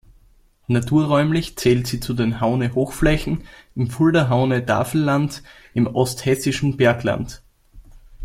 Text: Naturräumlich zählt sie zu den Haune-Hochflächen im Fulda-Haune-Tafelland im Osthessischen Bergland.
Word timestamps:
Naturräumlich 0.65 1.57
zählt 1.57 1.85
sie 1.85 1.99
zu 1.99 2.15
den 2.15 2.41
Haune-Hochflächen 2.41 3.43
im 3.75 3.87
Fulda-Haune-Tafelland 3.91 5.43
im 5.75 5.85
Osthessischen 5.85 6.75
Bergland. 6.75 7.43